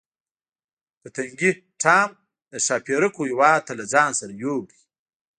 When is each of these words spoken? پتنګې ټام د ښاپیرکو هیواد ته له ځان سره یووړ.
پتنګې 1.01 1.51
ټام 1.81 2.09
د 2.51 2.53
ښاپیرکو 2.65 3.21
هیواد 3.31 3.59
ته 3.67 3.73
له 3.79 3.85
ځان 3.93 4.11
سره 4.19 4.33
یووړ. 4.41 4.67